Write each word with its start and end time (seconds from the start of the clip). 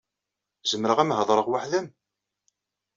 Zemreɣ 0.69 0.97
ad 0.99 1.03
am-heḍṛeɣ 1.05 1.47
weḥd-m? 1.49 1.87